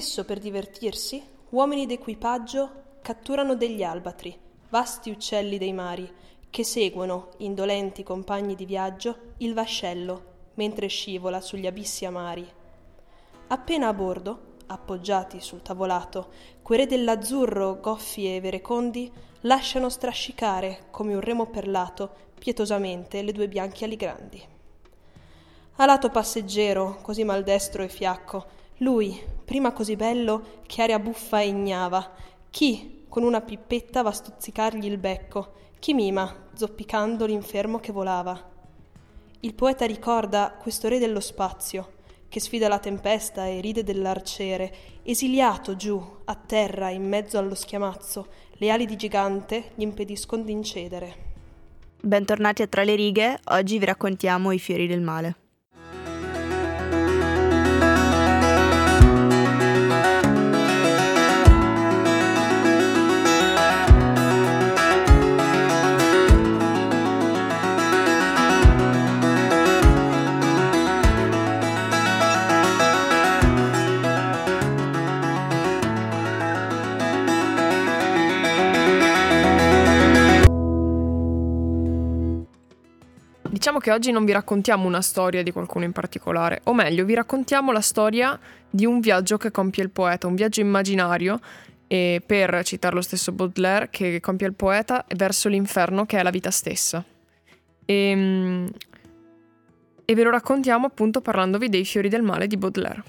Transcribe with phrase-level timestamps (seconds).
[0.00, 2.70] Spesso per divertirsi, uomini d'equipaggio
[3.02, 4.34] catturano degli albatri,
[4.70, 6.10] vasti uccelli dei mari,
[6.48, 10.22] che seguono, indolenti compagni di viaggio, il vascello,
[10.54, 12.50] mentre scivola sugli abissi amari.
[13.48, 16.28] Appena a bordo, appoggiati sul tavolato,
[16.62, 19.12] quei re dell'azzurro, goffi e verecondi,
[19.42, 24.42] lasciano strascicare, come un remo perlato, pietosamente le due bianche ali grandi.
[25.74, 32.12] Alato passeggero, così maldestro e fiacco, lui, prima così bello, che aria buffa e ignava,
[32.50, 38.48] chi, con una pippetta, va a stuzzicargli il becco, chi mima, zoppicando l'infermo che volava.
[39.40, 41.92] Il poeta ricorda questo re dello spazio,
[42.28, 48.26] che sfida la tempesta e ride dell'arciere, esiliato giù, a terra, in mezzo allo schiamazzo,
[48.52, 51.28] le ali di gigante gli impediscono di incedere.
[52.00, 55.39] Bentornati a Tra le righe, oggi vi raccontiamo i fiori del male.
[83.60, 87.12] Diciamo che oggi non vi raccontiamo una storia di qualcuno in particolare, o meglio, vi
[87.12, 91.38] raccontiamo la storia di un viaggio che compie il poeta, un viaggio immaginario,
[91.86, 96.30] e per citare lo stesso Baudelaire, che compie il poeta verso l'inferno che è la
[96.30, 97.04] vita stessa.
[97.84, 98.70] E, ehm,
[100.06, 103.02] e ve lo raccontiamo appunto parlandovi dei fiori del male di Baudelaire.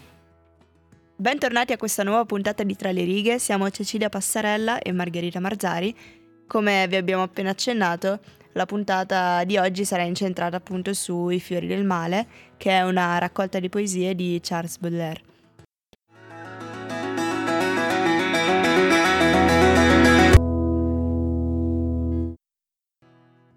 [1.15, 5.95] Bentornati a questa nuova puntata di Tra le righe, siamo Cecilia Passarella e Margherita Marzari.
[6.45, 8.19] Come vi abbiamo appena accennato,
[8.53, 12.27] la puntata di oggi sarà incentrata appunto sui Fiori del Male,
[12.57, 15.21] che è una raccolta di poesie di Charles Baudelaire.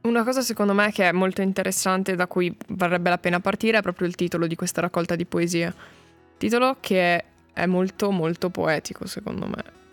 [0.03, 3.83] Una cosa secondo me che è molto interessante da cui varrebbe la pena partire è
[3.83, 5.75] proprio il titolo di questa raccolta di poesie.
[6.37, 9.84] Titolo che è molto molto poetico secondo me.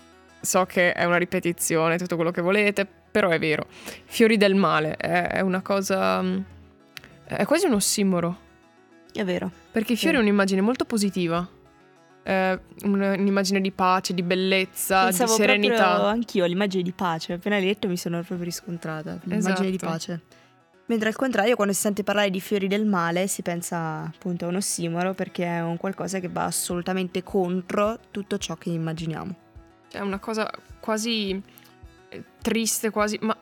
[0.42, 3.68] So che è una ripetizione, tutto quello che volete, però è vero.
[4.06, 6.22] Fiori del male è una cosa...
[6.22, 6.40] Mm,
[7.26, 8.50] è quasi un ossimoro.
[9.14, 9.52] È vero.
[9.72, 11.48] Perché i fiori è un'immagine molto positiva.
[12.24, 15.76] È un'immagine di pace, di bellezza, Pensavo di serenità.
[15.76, 17.34] Proprio anch'io l'immagine di pace.
[17.34, 19.20] Appena letto mi sono proprio riscontrata.
[19.24, 19.70] L'immagine esatto.
[19.70, 20.22] di pace.
[20.88, 24.48] Mentre al contrario, quando si sente parlare di fiori del male, si pensa appunto a
[24.50, 29.36] un ossimoro perché è un qualcosa che va assolutamente contro tutto ciò che immaginiamo.
[29.92, 31.42] È una cosa quasi
[32.42, 33.38] triste quasi, ma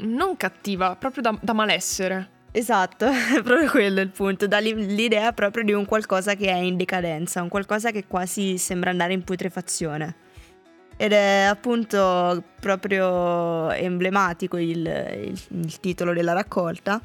[0.00, 2.34] non cattiva, proprio da, da malessere.
[2.52, 3.04] Esatto,
[3.36, 7.42] è proprio quello il punto, dà l'idea proprio di un qualcosa che è in decadenza,
[7.42, 10.24] un qualcosa che quasi sembra andare in putrefazione.
[10.98, 17.00] Ed è appunto proprio emblematico il, il, il titolo della raccolta,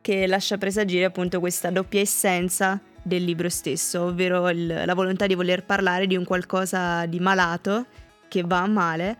[0.00, 5.34] che lascia presagire appunto questa doppia essenza del libro stesso, ovvero il, la volontà di
[5.34, 7.86] voler parlare di un qualcosa di malato
[8.28, 9.16] che va a male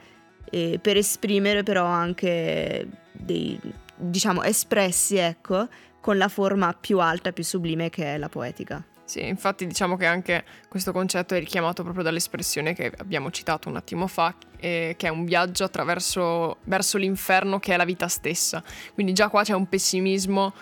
[0.51, 3.59] eh, per esprimere però anche dei,
[3.97, 5.69] diciamo, espressi, ecco,
[6.01, 8.85] con la forma più alta, più sublime che è la poetica.
[9.05, 13.77] Sì, infatti diciamo che anche questo concetto è richiamato proprio dall'espressione che abbiamo citato un
[13.77, 18.63] attimo fa, eh, che è un viaggio attraverso verso l'inferno che è la vita stessa.
[18.95, 20.55] Quindi già qua c'è un pessimismo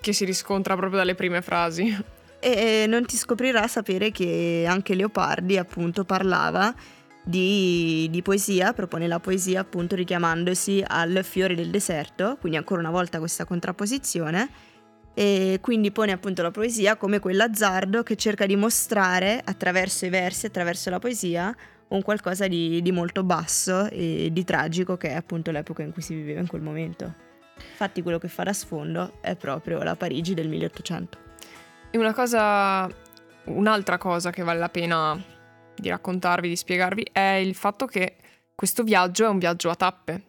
[0.00, 2.16] che si riscontra proprio dalle prime frasi.
[2.40, 6.74] E non ti scoprirà sapere che anche Leopardi appunto parlava
[7.28, 12.90] di, di, poesia, propone la poesia appunto richiamandosi al fiore del deserto, quindi ancora una
[12.90, 14.48] volta questa contrapposizione,
[15.12, 20.46] e quindi pone appunto la poesia come quell'azzardo che cerca di mostrare attraverso i versi,
[20.46, 21.54] attraverso la poesia,
[21.88, 26.02] un qualcosa di, di molto basso e di tragico che è appunto l'epoca in cui
[26.02, 27.14] si viveva in quel momento.
[27.70, 31.27] Infatti quello che fa da sfondo è proprio la Parigi del 1800.
[31.90, 32.88] E una cosa,
[33.44, 35.20] un'altra cosa che vale la pena
[35.74, 38.16] di raccontarvi, di spiegarvi, è il fatto che
[38.54, 40.24] questo viaggio è un viaggio a tappe,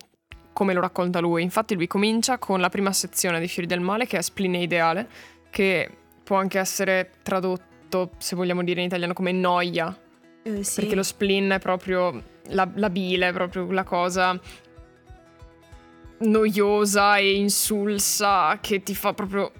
[0.54, 1.44] come lo racconta lui.
[1.44, 5.08] Infatti lui comincia con la prima sezione dei Fiori del Male, che è Spline Ideale,
[5.50, 5.90] che
[6.24, 9.98] può anche essere tradotto, se vogliamo dire in italiano, come noia.
[10.44, 10.82] Eh, sì.
[10.82, 14.40] Perché lo spleen è proprio la, la bile, è proprio la cosa
[16.20, 19.52] noiosa e insulsa che ti fa proprio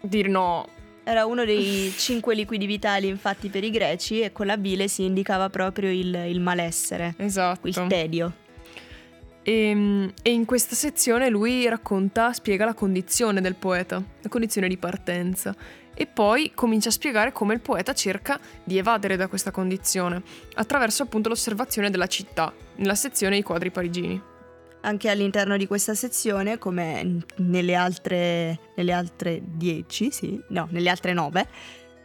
[0.00, 0.66] dire no,
[1.08, 5.04] era uno dei cinque liquidi vitali, infatti, per i greci, e con la bile si
[5.04, 7.68] indicava proprio il, il malessere, esatto.
[7.68, 8.32] il tedio.
[9.44, 14.66] E, ehm, e, in questa sezione lui racconta, spiega la condizione del poeta, la condizione
[14.66, 15.54] di partenza.
[15.98, 20.22] e poi comincia a spiegare come il poeta cerca di evadere da questa condizione,
[20.56, 24.20] attraverso appunto l'osservazione della città, nella sezione I quadri parigini.
[24.82, 31.12] Anche all'interno di questa sezione, come nelle altre, nelle altre 10, sì, no, nelle altre
[31.12, 31.48] 9,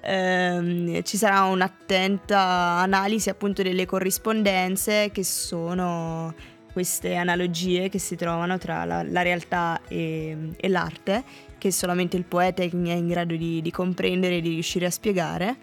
[0.01, 6.33] ehm, ci sarà un'attenta analisi appunto delle corrispondenze che sono
[6.71, 11.23] queste analogie che si trovano tra la, la realtà e, e, l'arte,
[11.57, 15.55] che solamente il poeta è in grado di, di comprendere e di riuscire a spiegare.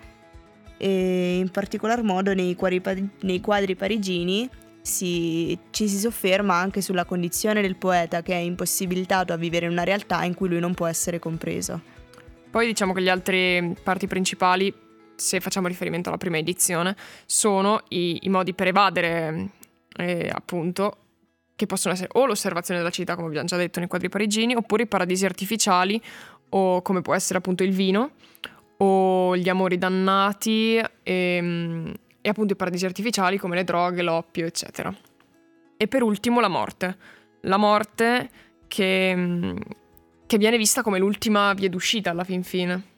[0.77, 4.49] E in particolar modo nei quadri, nei quadri parigini
[4.89, 9.85] si, ci si sofferma anche sulla condizione del poeta che è impossibilitato a vivere una
[9.85, 11.81] realtà in cui lui non può essere compreso.
[12.51, 14.73] Poi diciamo che le altre parti principali,
[15.15, 16.97] se facciamo riferimento alla prima edizione,
[17.27, 19.51] sono i, i modi per evadere
[19.97, 20.97] eh, appunto,
[21.55, 24.85] che possono essere o l'osservazione della città, come abbiamo già detto nei quadri parigini, oppure
[24.85, 26.01] i paradisi artificiali,
[26.51, 28.13] o come può essere appunto il vino,
[28.79, 31.95] o gli amori dannati, e, ehm,
[32.29, 34.95] e appunto i paradisi artificiali come le droghe, l'oppio, eccetera.
[35.79, 36.97] E per ultimo la morte.
[37.43, 38.31] La morte
[38.69, 39.55] che,
[40.27, 42.97] che viene vista come l'ultima via d'uscita alla fin fine.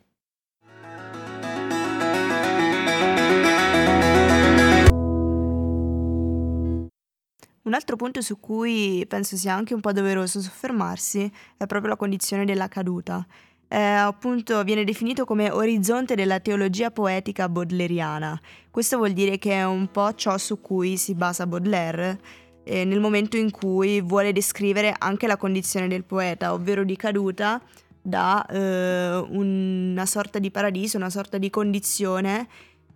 [7.63, 11.97] Un altro punto su cui penso sia anche un po' doveroso soffermarsi è proprio la
[11.97, 13.25] condizione della caduta.
[13.73, 18.41] Eh, appunto viene definito come orizzonte della teologia poetica baudelairiana.
[18.69, 22.21] Questo vuol dire che è un po' ciò su cui si basa Baudelaire
[22.65, 27.63] eh, nel momento in cui vuole descrivere anche la condizione del poeta, ovvero di caduta
[28.03, 32.49] da eh, una sorta di paradiso, una sorta di condizione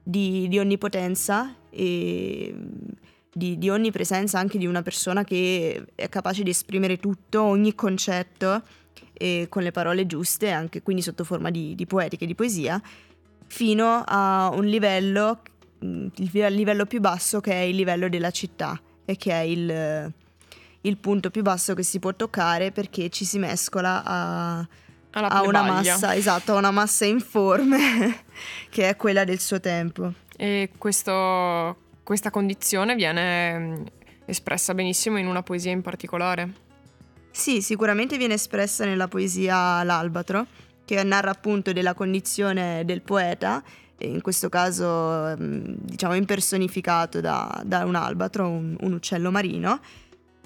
[0.02, 2.52] di, di onnipotenza e
[3.32, 8.62] di, di onnipresenza anche di una persona che è capace di esprimere tutto, ogni concetto
[9.14, 12.80] e con le parole giuste, anche quindi sotto forma di, di poetica e di poesia,
[13.46, 15.40] fino a un livello,
[15.84, 20.12] mm, il livello più basso che è il livello della città e che è il,
[20.80, 24.58] il punto più basso che si può toccare perché ci si mescola a,
[25.12, 28.24] a una massa, esatto, a una massa informe
[28.68, 30.12] che è quella del suo tempo.
[30.36, 33.82] E questo, questa condizione viene mm,
[34.24, 36.62] espressa benissimo in una poesia in particolare.
[37.36, 40.46] Sì, sicuramente viene espressa nella poesia L'Albatro,
[40.84, 43.60] che narra appunto della condizione del poeta,
[43.98, 49.80] in questo caso mm, diciamo impersonificato da, da un albatro, un, un uccello marino,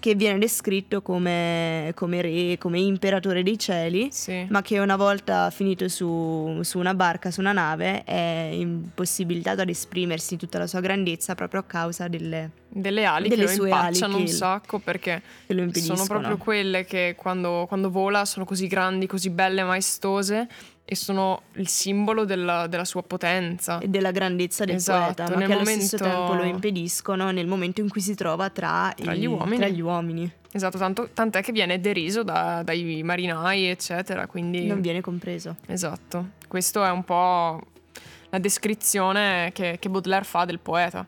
[0.00, 4.46] che viene descritto come, come, re, come imperatore dei cieli, sì.
[4.48, 9.68] ma che una volta finito su, su, una barca, su una nave, è impossibilitato ad
[9.68, 14.16] esprimersi tutta la sua grandezza proprio a causa delle, delle ali delle che lo impacciano
[14.16, 15.22] un sacco perché
[15.72, 20.46] sono proprio quelle che quando, quando vola sono così grandi, così belle, maestose
[20.90, 25.44] e sono il simbolo della, della, sua potenza e della grandezza del esatto, poeta, ma
[25.44, 29.26] che allo stesso tempo lo impediscono nel momento in cui si trova tra, tra, gli,
[29.26, 29.56] uomini.
[29.58, 30.32] Tra gli, uomini.
[30.50, 34.64] Esatto, tanto, tant'è che viene deriso da, dai marinai, eccetera, quindi...
[34.64, 35.56] Non viene compreso.
[35.66, 37.60] Esatto, questo è un po'
[38.30, 41.06] la descrizione che, che Baudelaire fa del poeta,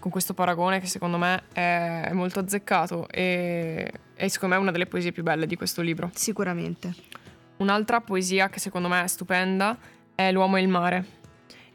[0.00, 4.62] con questo paragone che secondo me è, è molto azzeccato e, e secondo me è
[4.62, 6.10] una delle poesie più belle di questo libro.
[6.14, 7.20] Sicuramente.
[7.58, 9.76] Un'altra poesia che secondo me è stupenda
[10.14, 11.20] è L'uomo e il mare.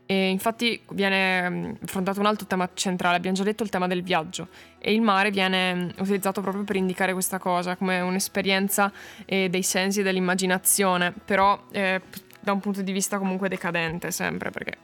[0.09, 4.03] E infatti viene mm, affrontato un altro tema centrale, abbiamo già detto il tema del
[4.03, 4.47] viaggio
[4.79, 8.89] e il mare viene mm, utilizzato proprio per indicare questa cosa come un'esperienza
[9.25, 12.01] eh, dei sensi e dell'immaginazione, però eh,
[12.39, 14.77] da un punto di vista comunque decadente sempre perché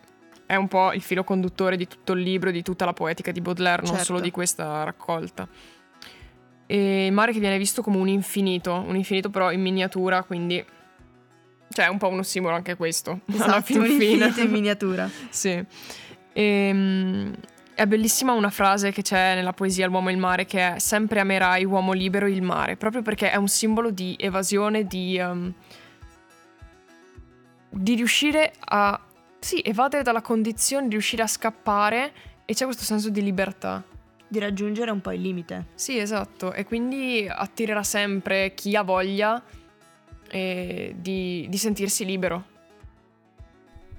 [0.46, 3.40] è un po' il filo conduttore di tutto il libro, di tutta la poetica di
[3.40, 4.06] Baudelaire, non certo.
[4.06, 5.48] solo di questa raccolta.
[6.66, 10.64] E il mare che viene visto come un infinito, un infinito però in miniatura, quindi
[11.74, 13.22] cioè, è un po' un ossimoro anche questo.
[13.34, 14.32] Esatto, alla fin fine.
[14.38, 15.10] in miniatura.
[15.30, 15.64] sì.
[16.34, 17.36] Ehm,
[17.76, 21.20] è bellissima una frase che c'è nella poesia L'uomo e il mare che è sempre
[21.20, 25.52] amerai uomo libero il mare, proprio perché è un simbolo di evasione, di, um,
[27.70, 29.00] di riuscire a
[29.40, 32.14] sì, evadere dalla condizione, di riuscire a scappare
[32.46, 33.84] e c'è questo senso di libertà.
[34.28, 35.68] Di raggiungere un po' il limite.
[35.76, 39.42] Sì, esatto, e quindi attirerà sempre chi ha voglia
[42.06, 42.40] libero.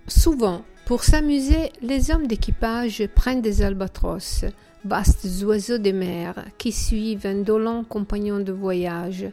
[0.07, 4.45] Souvent, pour s'amuser, les hommes d'équipage prennent des albatros,
[4.85, 9.27] vastes oiseaux des mers, qui suivent un dolent compagnon de voyage,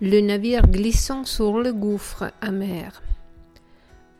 [0.00, 3.02] le navire glissant sur le gouffre amer.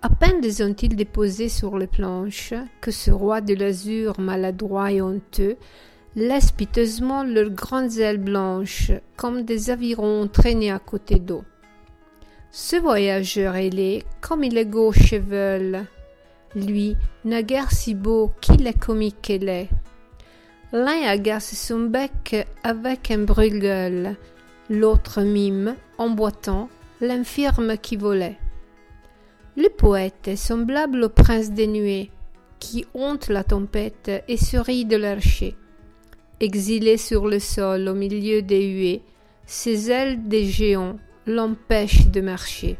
[0.02, 5.02] À peine les ont-ils déposés sur les planches que ce roi de l'azur maladroit et
[5.02, 5.56] honteux
[6.14, 11.44] laisse piteusement leurs grandes ailes blanches comme des avirons traînés à côté d'eau.
[12.58, 15.84] Ce voyageur ailé, comme il est gauche cheveux,
[16.54, 16.96] lui,
[17.26, 19.68] n'a guère si beau qu'il est comique qu'elle est.
[20.72, 24.16] L'un agace son bec avec un brûle
[24.70, 26.70] l'autre mime, en boitant,
[27.02, 28.38] l'infirme qui volait.
[29.58, 32.10] Le poète est semblable au prince des nuées,
[32.58, 35.56] qui honte la tempête et sourit de l'archer.
[36.40, 39.02] Exilé sur le sol au milieu des huées,
[39.44, 40.96] ses ailes des géants
[41.26, 42.76] l'empêchent de marcher.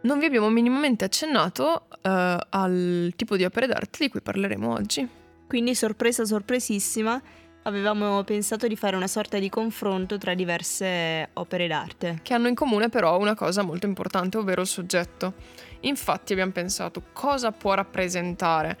[0.00, 5.06] Non vi abbiamo minimamente accennato eh, al tipo di opere d'arte di cui parleremo oggi.
[5.46, 7.20] Quindi sorpresa sorpresissima,
[7.62, 12.20] avevamo pensato di fare una sorta di confronto tra diverse opere d'arte.
[12.22, 15.34] Che hanno in comune però una cosa molto importante, ovvero il soggetto.
[15.80, 18.78] Infatti abbiamo pensato cosa può rappresentare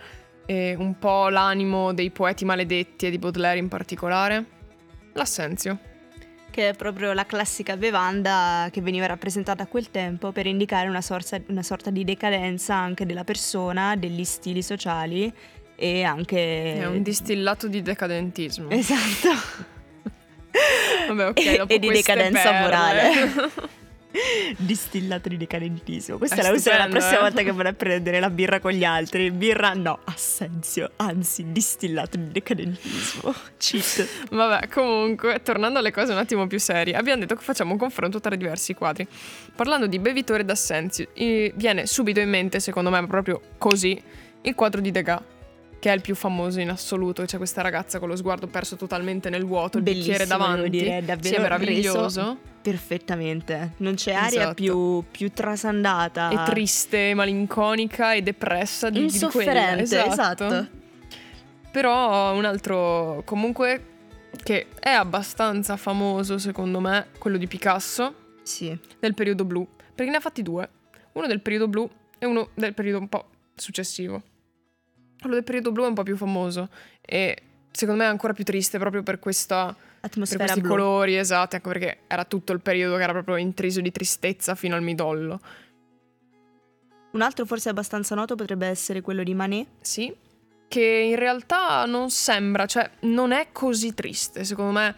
[0.50, 4.44] eh, un po' l'animo dei poeti maledetti e di Baudelaire in particolare?
[5.12, 5.78] L'assenzio
[6.50, 11.02] che è proprio la classica bevanda che veniva rappresentata a quel tempo per indicare una
[11.02, 15.32] sorta, una sorta di decadenza anche della persona, degli stili sociali
[15.76, 16.74] e anche...
[16.74, 18.70] È un distillato di decadentismo.
[18.70, 19.28] Esatto.
[21.08, 22.60] Vabbè, ok, e, e di decadenza perle.
[22.60, 23.68] morale.
[24.56, 26.16] Distillato di decadentismo.
[26.16, 27.20] Questa È la userò la prossima eh.
[27.20, 29.30] volta che vorrei prendere la birra con gli altri.
[29.30, 33.34] Birra no, assenzio, anzi, distillato di decadentismo.
[33.58, 34.28] Cheat.
[34.30, 38.18] Vabbè, comunque, tornando alle cose un attimo più serie, abbiamo detto che facciamo un confronto
[38.18, 39.06] tra diversi quadri.
[39.54, 44.00] Parlando di bevitore d'assenzio, viene subito in mente, secondo me, proprio così,
[44.42, 45.20] il quadro di Degas,
[45.80, 47.24] che è il più famoso in assoluto.
[47.24, 50.70] C'è questa ragazza con lo sguardo perso totalmente nel vuoto, il bicchiere Bellissimo, devo davanti.
[50.70, 52.36] dire, è davvero sì, è meraviglioso.
[52.60, 53.72] Perfettamente.
[53.78, 54.54] Non c'è aria Esatto.
[54.54, 56.30] più, più trasandata.
[56.30, 59.52] E triste, malinconica e depressa di, di quella.
[59.82, 60.66] Insofferente, esatto.
[61.70, 63.84] Però un altro, comunque,
[64.42, 68.76] che è abbastanza famoso secondo me, quello di Picasso, Sì.
[68.98, 69.66] del periodo blu.
[69.94, 70.68] Perché ne ha fatti due.
[71.12, 74.22] Uno del periodo blu e uno del periodo un po' successivo.
[75.20, 76.68] Quello del periodo blu è un po' più famoso
[77.00, 80.70] e secondo me è ancora più triste proprio per questa per Atmosfera questi blu.
[80.70, 84.76] colori, esatto, anche perché era tutto il periodo che era proprio intriso di tristezza fino
[84.76, 85.40] al midollo.
[87.10, 89.66] Un altro forse abbastanza noto potrebbe essere quello di Manet.
[89.80, 90.14] Sì,
[90.68, 94.94] che in realtà non sembra, cioè non è così triste, secondo me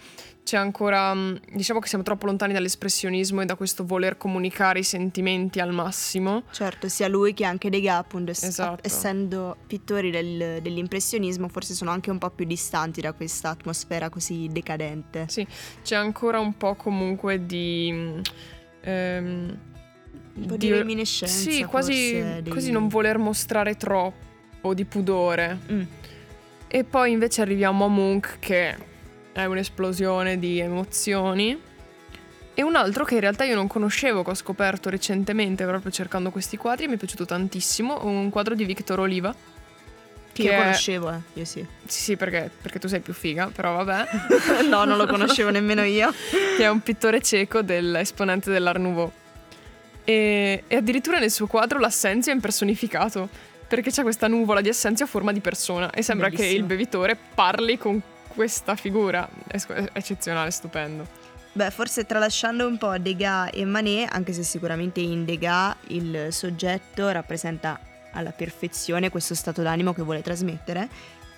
[0.50, 4.82] c'è ancora, mh, diciamo che siamo troppo lontani dall'espressionismo e da questo voler comunicare i
[4.82, 6.42] sentimenti al massimo.
[6.50, 8.80] Certo, sia lui che anche Degas, appunto, ess- Esatto.
[8.84, 14.48] essendo pittori del- dell'impressionismo, forse sono anche un po' più distanti da questa atmosfera così
[14.50, 15.26] decadente.
[15.28, 15.46] Sì,
[15.84, 17.92] c'è ancora un po' comunque di...
[17.92, 18.20] mh,
[18.80, 19.58] ehm,
[20.34, 21.48] Un po' di reminiscenza.
[21.48, 25.58] Sì, quasi, dei- quasi non voler mostrare troppo di pudore.
[25.70, 25.82] Mm.
[26.66, 28.88] E poi invece arriviamo a Munch che
[29.32, 31.68] è un'esplosione di emozioni.
[32.52, 36.30] E un altro che in realtà io non conoscevo, che ho scoperto recentemente proprio cercando
[36.30, 39.34] questi quadri, mi è piaciuto tantissimo, un quadro di Victor Oliva.
[40.32, 41.18] Che io è- conoscevo, eh.
[41.34, 41.64] Io sì.
[41.86, 44.64] Sì, sì, perché, perché tu sei più figa, però vabbè.
[44.68, 46.12] no, non lo conoscevo nemmeno io.
[46.56, 49.10] che è un pittore cieco dell'esponente dell'Art Nouveau.
[50.04, 53.28] E, e addirittura nel suo quadro l'assenzio è impersonificato,
[53.66, 56.60] perché c'è questa nuvola di assenzio a forma di persona e sembra che Bellissimo.
[56.60, 58.00] il bevitore parli con
[58.40, 59.28] questa figura.
[59.46, 59.58] È
[59.92, 61.06] eccezionale, stupendo.
[61.52, 67.10] Beh, forse tralasciando un po' Degas e Manet, anche se sicuramente in Degas il soggetto
[67.10, 67.78] rappresenta
[68.12, 70.88] alla perfezione questo stato d'animo che vuole trasmettere,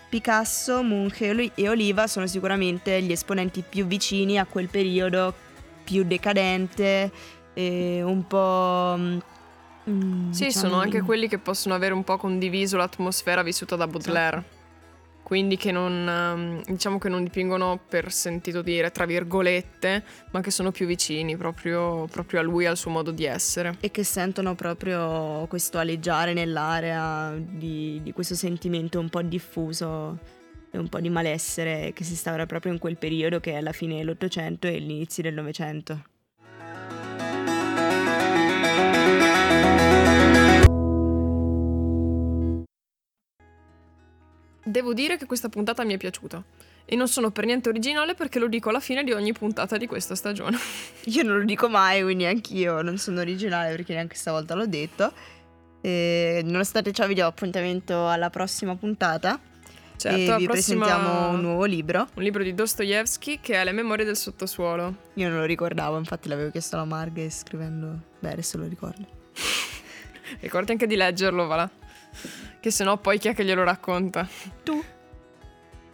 [0.08, 5.34] Picasso, Munch e Oli- Oliva sono sicuramente gli esponenti più vicini a quel periodo
[5.82, 7.10] più decadente,
[7.54, 8.94] un po'...
[9.90, 13.88] mm, Sì, diciamo, sono anche quelli che possono avere un po' condiviso l'atmosfera vissuta da
[13.88, 14.60] Baudelaire.
[15.32, 20.50] Quindi che non, ehm, diciamo che non dipingono per sentito dire, tra virgolette, ma che
[20.50, 23.78] sono più vicini proprio, proprio a lui al suo modo di essere.
[23.80, 30.18] E che sentono proprio questo aleggiare nell'area di, di questo sentimento un po' diffuso
[30.70, 33.72] e un po' di malessere che si instaura proprio in quel periodo che è la
[33.72, 36.11] fine dell'Ottocento e l'inizio del Novecento.
[44.72, 46.42] Devo dire che questa puntata mi è piaciuta.
[46.86, 49.86] E non sono per niente originale perché lo dico alla fine di ogni puntata di
[49.86, 50.58] questa stagione.
[51.04, 55.12] Io non lo dico mai, quindi anch'io non sono originale perché neanche stavolta l'ho detto.
[55.82, 59.38] E nonostante ciò vi do appuntamento alla prossima puntata
[59.98, 62.08] Certo, e vi prossima- presentiamo un nuovo libro.
[62.14, 64.96] Un libro di Dostoevsky che è Le memorie del sottosuolo.
[65.14, 67.98] Io non lo ricordavo, infatti l'avevo chiesto alla Marga e scrivendo...
[68.18, 69.06] Beh, adesso lo ricordo.
[70.40, 71.70] Ricordi anche di leggerlo, va là.
[72.60, 74.28] Che sennò poi chi è che glielo racconta?
[74.62, 74.82] Tu?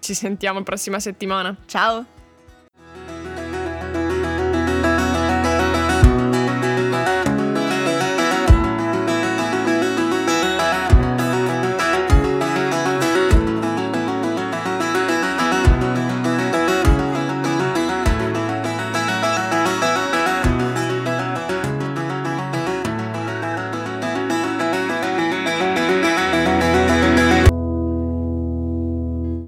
[0.01, 1.57] Ci sentiamo la prossima settimana.
[1.67, 2.18] Ciao!